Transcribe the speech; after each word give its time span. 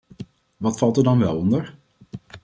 Wat 0.57 0.77
valt 0.77 0.97
er 0.97 1.03
dan 1.03 1.19
wel 1.19 1.37
onder? 1.37 1.75